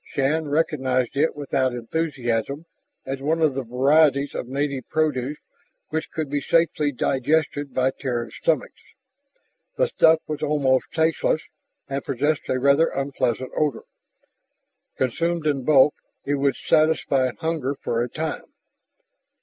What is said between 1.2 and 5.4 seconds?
without enthusiasm as one of the varieties of native produce